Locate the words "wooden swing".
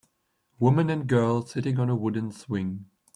1.95-2.87